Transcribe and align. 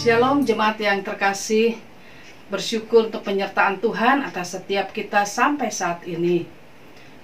Shalom 0.00 0.48
jemaat 0.48 0.80
yang 0.80 1.04
terkasih. 1.04 1.76
Bersyukur 2.48 3.12
untuk 3.12 3.20
penyertaan 3.20 3.84
Tuhan 3.84 4.24
atas 4.24 4.56
setiap 4.56 4.96
kita 4.96 5.28
sampai 5.28 5.68
saat 5.68 6.08
ini. 6.08 6.48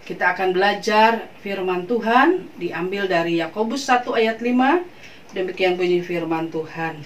Kita 0.04 0.36
akan 0.36 0.52
belajar 0.52 1.24
firman 1.41 1.88
Tuhan 1.88 2.52
Diambil 2.60 3.09
dari 3.09 3.41
Yakobus 3.41 3.88
1 3.88 4.12
ayat 4.20 4.45
5 4.45 5.32
Demikian 5.32 5.80
bunyi 5.80 6.04
firman 6.04 6.52
Tuhan. 6.52 7.00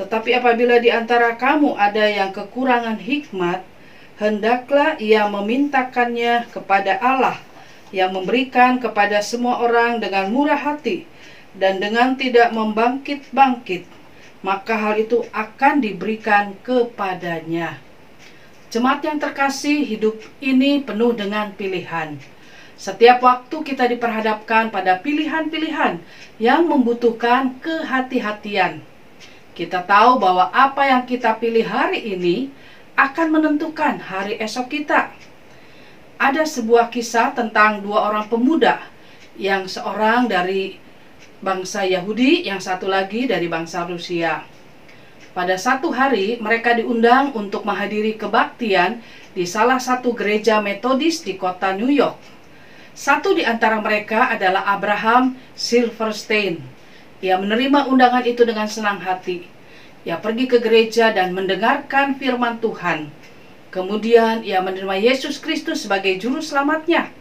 Tetapi 0.00 0.32
apabila 0.32 0.80
di 0.80 0.88
antara 0.88 1.36
kamu 1.36 1.76
ada 1.76 2.08
yang 2.08 2.32
kekurangan 2.32 2.96
hikmat 2.96 3.68
Hendaklah 4.16 4.96
ia 4.96 5.28
memintakannya 5.28 6.48
kepada 6.48 6.96
Allah 7.04 7.36
Yang 7.92 8.16
memberikan 8.16 8.80
kepada 8.80 9.20
semua 9.20 9.60
orang 9.60 10.00
dengan 10.00 10.32
murah 10.32 10.56
hati 10.56 11.04
Dan 11.52 11.84
dengan 11.84 12.16
tidak 12.16 12.48
membangkit-bangkit 12.56 13.95
maka 14.46 14.78
hal 14.78 14.94
itu 15.02 15.26
akan 15.34 15.82
diberikan 15.82 16.54
kepadanya. 16.62 17.82
Jemaat 18.70 19.02
yang 19.02 19.18
terkasih, 19.18 19.82
hidup 19.82 20.22
ini 20.38 20.86
penuh 20.86 21.10
dengan 21.18 21.50
pilihan. 21.50 22.14
Setiap 22.78 23.26
waktu 23.26 23.56
kita 23.66 23.90
diperhadapkan 23.90 24.70
pada 24.70 25.02
pilihan-pilihan 25.02 25.98
yang 26.38 26.62
membutuhkan 26.70 27.58
kehati-hatian. 27.58 28.86
Kita 29.56 29.82
tahu 29.82 30.22
bahwa 30.22 30.52
apa 30.54 30.94
yang 30.94 31.02
kita 31.08 31.34
pilih 31.42 31.66
hari 31.66 32.14
ini 32.14 32.52
akan 32.94 33.26
menentukan 33.34 33.98
hari 33.98 34.38
esok 34.38 34.70
kita. 34.78 35.10
Ada 36.22 36.46
sebuah 36.46 36.92
kisah 36.94 37.34
tentang 37.34 37.82
dua 37.82 38.14
orang 38.14 38.30
pemuda 38.30 38.78
yang 39.40 39.66
seorang 39.66 40.30
dari 40.30 40.85
bangsa 41.44 41.84
Yahudi, 41.84 42.48
yang 42.48 42.60
satu 42.62 42.88
lagi 42.88 43.28
dari 43.28 43.48
bangsa 43.50 43.84
Rusia. 43.84 44.44
Pada 45.36 45.60
satu 45.60 45.92
hari, 45.92 46.40
mereka 46.40 46.72
diundang 46.72 47.36
untuk 47.36 47.68
menghadiri 47.68 48.16
kebaktian 48.16 49.04
di 49.36 49.44
salah 49.44 49.76
satu 49.76 50.16
gereja 50.16 50.64
metodis 50.64 51.20
di 51.20 51.36
kota 51.36 51.76
New 51.76 51.92
York. 51.92 52.16
Satu 52.96 53.36
di 53.36 53.44
antara 53.44 53.76
mereka 53.84 54.32
adalah 54.32 54.64
Abraham 54.72 55.36
Silverstein. 55.52 56.64
Ia 57.20 57.36
menerima 57.36 57.92
undangan 57.92 58.24
itu 58.24 58.48
dengan 58.48 58.64
senang 58.64 59.04
hati. 59.04 59.44
Ia 60.08 60.16
pergi 60.16 60.48
ke 60.48 60.56
gereja 60.64 61.12
dan 61.12 61.36
mendengarkan 61.36 62.16
firman 62.16 62.56
Tuhan. 62.56 63.12
Kemudian 63.68 64.40
ia 64.40 64.64
menerima 64.64 64.96
Yesus 64.96 65.36
Kristus 65.36 65.84
sebagai 65.84 66.16
juru 66.16 66.40
selamatnya. 66.40 67.12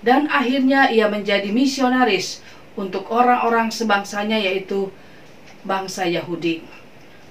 Dan 0.00 0.32
akhirnya 0.32 0.88
ia 0.88 1.12
menjadi 1.12 1.52
misionaris 1.52 2.40
untuk 2.78 3.10
orang-orang 3.10 3.72
sebangsanya 3.72 4.38
yaitu 4.38 4.90
bangsa 5.66 6.06
Yahudi. 6.06 6.62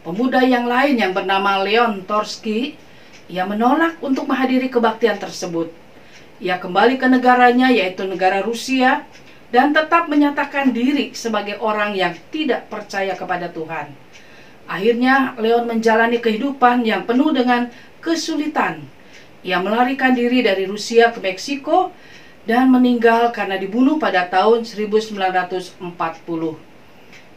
Pemuda 0.03 0.43
yang 0.43 0.65
lain 0.67 0.95
yang 0.95 1.11
bernama 1.11 1.59
Leon 1.63 2.07
Torsky, 2.07 2.79
ia 3.29 3.45
menolak 3.45 3.99
untuk 4.01 4.25
menghadiri 4.25 4.71
kebaktian 4.71 5.19
tersebut. 5.21 5.69
Ia 6.39 6.55
kembali 6.57 6.95
ke 6.95 7.07
negaranya 7.11 7.67
yaitu 7.67 8.07
negara 8.07 8.39
Rusia 8.39 9.03
dan 9.51 9.75
tetap 9.75 10.07
menyatakan 10.07 10.71
diri 10.71 11.11
sebagai 11.11 11.59
orang 11.59 11.93
yang 11.93 12.15
tidak 12.31 12.71
percaya 12.71 13.13
kepada 13.17 13.51
Tuhan. 13.51 13.91
Akhirnya 14.69 15.33
Leon 15.41 15.65
menjalani 15.65 16.21
kehidupan 16.21 16.85
yang 16.85 17.03
penuh 17.09 17.33
dengan 17.33 17.67
kesulitan. 17.99 18.85
Ia 19.41 19.59
melarikan 19.59 20.13
diri 20.13 20.45
dari 20.45 20.69
Rusia 20.69 21.09
ke 21.09 21.19
Meksiko 21.19 21.89
dan 22.49 22.73
meninggal 22.73 23.29
karena 23.29 23.61
dibunuh 23.61 24.01
pada 24.01 24.25
tahun 24.25 24.65
1940. 24.65 25.77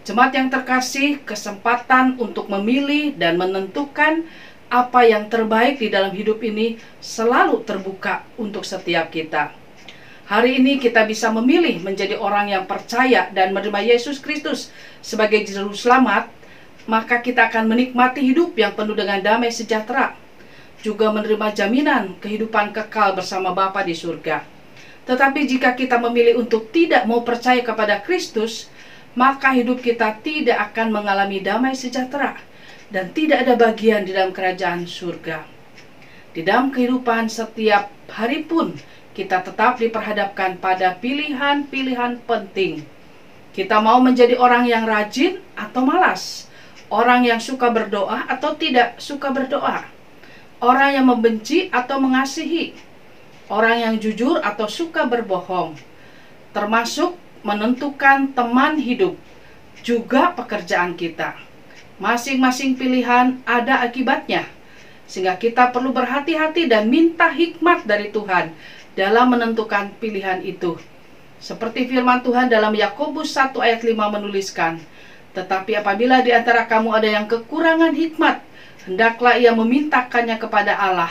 Jemaat 0.09 0.33
yang 0.33 0.49
terkasih, 0.49 1.21
kesempatan 1.21 2.17
untuk 2.17 2.49
memilih 2.49 3.13
dan 3.21 3.37
menentukan 3.37 4.25
apa 4.73 5.05
yang 5.05 5.29
terbaik 5.29 5.77
di 5.77 5.93
dalam 5.93 6.17
hidup 6.17 6.41
ini 6.41 6.81
selalu 7.05 7.61
terbuka 7.69 8.25
untuk 8.41 8.65
setiap 8.65 9.13
kita. 9.13 9.53
Hari 10.33 10.65
ini 10.65 10.81
kita 10.81 11.05
bisa 11.05 11.29
memilih 11.29 11.85
menjadi 11.85 12.17
orang 12.17 12.49
yang 12.49 12.65
percaya 12.65 13.29
dan 13.37 13.53
menerima 13.53 13.85
Yesus 13.85 14.17
Kristus 14.17 14.73
sebagai 15.05 15.45
juru 15.45 15.77
selamat, 15.77 16.33
maka 16.89 17.21
kita 17.21 17.53
akan 17.53 17.69
menikmati 17.69 18.25
hidup 18.25 18.57
yang 18.57 18.73
penuh 18.73 18.97
dengan 18.97 19.21
damai 19.21 19.53
sejahtera, 19.53 20.17
juga 20.81 21.13
menerima 21.13 21.53
jaminan 21.53 22.17
kehidupan 22.17 22.73
kekal 22.73 23.13
bersama 23.13 23.53
Bapa 23.53 23.85
di 23.85 23.93
surga. 23.93 24.52
Tetapi 25.03 25.41
jika 25.51 25.75
kita 25.75 25.99
memilih 25.99 26.39
untuk 26.39 26.71
tidak 26.71 27.05
mau 27.11 27.27
percaya 27.27 27.59
kepada 27.63 27.99
Kristus, 28.03 28.71
maka 29.19 29.53
hidup 29.53 29.83
kita 29.83 30.23
tidak 30.23 30.73
akan 30.73 30.95
mengalami 30.95 31.43
damai 31.43 31.75
sejahtera 31.75 32.39
dan 32.89 33.11
tidak 33.11 33.45
ada 33.45 33.55
bagian 33.59 34.07
di 34.07 34.15
dalam 34.15 34.31
kerajaan 34.31 34.87
surga. 34.87 35.45
Di 36.33 36.41
dalam 36.41 36.73
kehidupan 36.73 37.29
setiap 37.29 37.93
hari 38.09 38.47
pun 38.47 38.73
kita 39.13 39.45
tetap 39.45 39.77
diperhadapkan 39.77 40.57
pada 40.57 40.97
pilihan-pilihan 40.97 42.25
penting. 42.25 42.85
Kita 43.53 43.85
mau 43.85 44.01
menjadi 44.01 44.41
orang 44.41 44.65
yang 44.65 44.89
rajin 44.89 45.45
atau 45.53 45.85
malas, 45.85 46.49
orang 46.89 47.29
yang 47.29 47.37
suka 47.37 47.69
berdoa 47.69 48.25
atau 48.25 48.57
tidak 48.57 48.97
suka 48.97 49.29
berdoa, 49.29 49.85
orang 50.65 50.97
yang 50.97 51.05
membenci 51.05 51.69
atau 51.69 52.01
mengasihi, 52.01 52.73
orang 53.53 53.77
yang 53.85 53.95
jujur 54.01 54.41
atau 54.41 54.65
suka 54.65 55.05
berbohong, 55.05 55.77
termasuk 56.57 57.13
menentukan 57.45 58.33
teman 58.33 58.81
hidup, 58.81 59.13
juga 59.85 60.33
pekerjaan 60.33 60.97
kita. 60.97 61.37
Masing-masing 62.01 62.81
pilihan 62.81 63.45
ada 63.45 63.85
akibatnya, 63.85 64.49
sehingga 65.05 65.37
kita 65.37 65.69
perlu 65.69 65.93
berhati-hati 65.93 66.65
dan 66.65 66.89
minta 66.89 67.29
hikmat 67.29 67.85
dari 67.85 68.09
Tuhan 68.09 68.57
dalam 68.97 69.37
menentukan 69.37 69.93
pilihan 70.01 70.41
itu. 70.41 70.81
Seperti 71.37 71.93
firman 71.93 72.25
Tuhan 72.25 72.49
dalam 72.49 72.73
Yakobus 72.73 73.37
1 73.37 73.53
ayat 73.61 73.85
5 73.85 73.93
menuliskan, 73.93 74.81
Tetapi 75.33 75.81
apabila 75.81 76.21
di 76.21 76.29
antara 76.29 76.69
kamu 76.69 76.93
ada 76.93 77.09
yang 77.09 77.25
kekurangan 77.25 77.97
hikmat, 77.97 78.45
hendaklah 78.85 79.35
ia 79.41 79.57
memintakannya 79.57 80.37
kepada 80.37 80.77
Allah, 80.77 81.09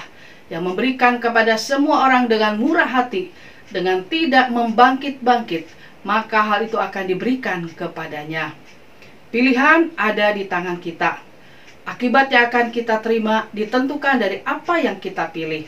yang 0.51 0.67
memberikan 0.67 1.15
kepada 1.23 1.55
semua 1.55 2.03
orang 2.03 2.27
dengan 2.27 2.59
murah 2.59 2.85
hati, 2.85 3.31
dengan 3.71 4.03
tidak 4.03 4.51
membangkit-bangkit, 4.51 5.71
maka 6.03 6.43
hal 6.43 6.67
itu 6.67 6.75
akan 6.75 7.07
diberikan 7.07 7.63
kepadanya. 7.71 8.51
Pilihan 9.31 9.95
ada 9.95 10.35
di 10.35 10.43
tangan 10.43 10.75
kita. 10.83 11.23
Akibat 11.87 12.27
yang 12.35 12.51
akan 12.51 12.67
kita 12.67 12.99
terima 12.99 13.47
ditentukan 13.55 14.19
dari 14.19 14.43
apa 14.43 14.75
yang 14.83 14.99
kita 14.99 15.31
pilih. 15.31 15.63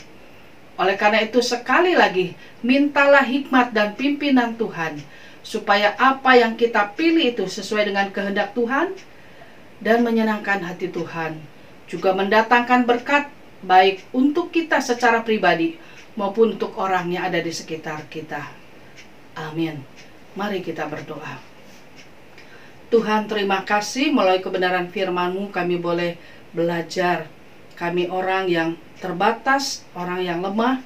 Oleh 0.75 0.99
karena 0.99 1.23
itu 1.23 1.39
sekali 1.39 1.95
lagi, 1.95 2.35
mintalah 2.59 3.23
hikmat 3.23 3.71
dan 3.71 3.95
pimpinan 3.95 4.59
Tuhan, 4.59 4.99
supaya 5.47 5.95
apa 5.95 6.35
yang 6.35 6.59
kita 6.59 6.91
pilih 6.91 7.33
itu 7.33 7.47
sesuai 7.47 7.87
dengan 7.87 8.11
kehendak 8.11 8.51
Tuhan 8.51 8.91
dan 9.79 10.03
menyenangkan 10.03 10.59
hati 10.59 10.91
Tuhan, 10.91 11.39
juga 11.87 12.11
mendatangkan 12.11 12.83
berkat 12.83 13.31
baik 13.63 14.11
untuk 14.11 14.51
kita 14.51 14.83
secara 14.83 15.23
pribadi 15.23 15.79
maupun 16.19 16.59
untuk 16.59 16.75
orang 16.77 17.09
yang 17.09 17.31
ada 17.31 17.39
di 17.39 17.49
sekitar 17.49 18.05
kita. 18.11 18.51
Amin. 19.39 19.81
Mari 20.37 20.61
kita 20.61 20.85
berdoa. 20.85 21.39
Tuhan 22.93 23.25
terima 23.25 23.65
kasih 23.65 24.13
melalui 24.13 24.43
kebenaran 24.43 24.93
firman-Mu 24.93 25.49
kami 25.49 25.81
boleh 25.81 26.19
belajar. 26.53 27.25
Kami 27.73 28.05
orang 28.05 28.45
yang 28.45 28.77
terbatas, 29.01 29.81
orang 29.97 30.21
yang 30.21 30.45
lemah, 30.45 30.77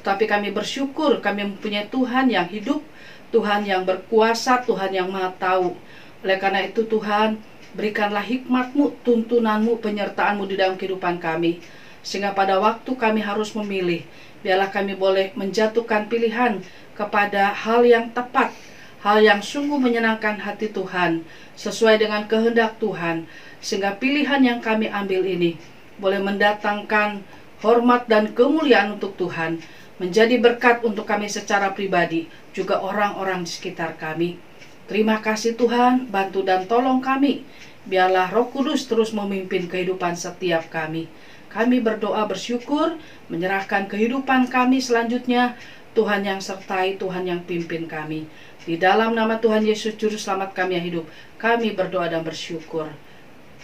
tetapi 0.00 0.28
kami 0.28 0.52
bersyukur 0.52 1.24
kami 1.24 1.48
mempunyai 1.48 1.88
Tuhan 1.88 2.28
yang 2.28 2.44
hidup, 2.44 2.84
Tuhan 3.32 3.64
yang 3.64 3.88
berkuasa, 3.88 4.60
Tuhan 4.68 4.92
yang 4.92 5.08
maha 5.08 5.32
tahu. 5.40 5.72
Oleh 6.20 6.36
karena 6.36 6.60
itu 6.68 6.84
Tuhan, 6.84 7.40
berikanlah 7.72 8.20
hikmat-Mu, 8.20 9.00
tuntunan-Mu, 9.00 9.80
penyertaan-Mu 9.80 10.44
di 10.44 10.60
dalam 10.60 10.76
kehidupan 10.76 11.16
kami 11.16 11.64
sehingga 12.06 12.30
pada 12.38 12.62
waktu 12.62 12.86
kami 12.94 13.18
harus 13.18 13.50
memilih, 13.58 14.06
biarlah 14.46 14.70
kami 14.70 14.94
boleh 14.94 15.34
menjatuhkan 15.34 16.06
pilihan 16.06 16.62
kepada 16.94 17.50
hal 17.50 17.82
yang 17.82 18.14
tepat, 18.14 18.54
hal 19.02 19.18
yang 19.18 19.42
sungguh 19.42 19.82
menyenangkan 19.82 20.38
hati 20.38 20.70
Tuhan, 20.70 21.26
sesuai 21.58 21.98
dengan 21.98 22.30
kehendak 22.30 22.78
Tuhan, 22.78 23.26
sehingga 23.58 23.98
pilihan 23.98 24.38
yang 24.38 24.62
kami 24.62 24.86
ambil 24.86 25.26
ini 25.26 25.58
boleh 25.98 26.22
mendatangkan 26.22 27.26
hormat 27.58 28.06
dan 28.06 28.30
kemuliaan 28.30 29.02
untuk 29.02 29.18
Tuhan, 29.18 29.58
menjadi 29.98 30.38
berkat 30.38 30.86
untuk 30.86 31.10
kami 31.10 31.26
secara 31.26 31.74
pribadi, 31.74 32.30
juga 32.54 32.78
orang-orang 32.78 33.42
di 33.42 33.50
sekitar 33.50 33.98
kami. 33.98 34.38
Terima 34.86 35.18
kasih 35.18 35.58
Tuhan, 35.58 36.06
bantu 36.06 36.46
dan 36.46 36.70
tolong 36.70 37.02
kami. 37.02 37.42
Biarlah 37.86 38.30
Roh 38.30 38.46
Kudus 38.54 38.86
terus 38.86 39.10
memimpin 39.10 39.66
kehidupan 39.66 40.14
setiap 40.14 40.70
kami. 40.70 41.10
Kami 41.56 41.80
berdoa 41.80 42.28
bersyukur, 42.28 43.00
menyerahkan 43.32 43.88
kehidupan 43.88 44.52
kami 44.52 44.76
selanjutnya. 44.76 45.56
Tuhan 45.96 46.20
yang 46.28 46.44
sertai, 46.44 47.00
Tuhan 47.00 47.24
yang 47.24 47.40
pimpin 47.48 47.88
kami. 47.88 48.28
Di 48.68 48.76
dalam 48.76 49.16
nama 49.16 49.40
Tuhan 49.40 49.64
Yesus 49.64 49.96
Juru 49.96 50.20
Selamat 50.20 50.52
kami 50.52 50.76
yang 50.76 50.84
hidup, 50.84 51.04
kami 51.40 51.72
berdoa 51.72 52.12
dan 52.12 52.20
bersyukur. 52.20 52.92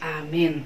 Amin. 0.00 0.64